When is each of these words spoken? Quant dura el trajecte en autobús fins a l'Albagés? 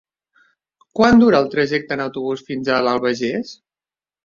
Quant 0.99 1.21
dura 1.23 1.41
el 1.43 1.51
trajecte 1.51 1.95
en 1.97 2.03
autobús 2.07 2.43
fins 2.51 2.73
a 2.73 2.81
l'Albagés? 2.89 3.57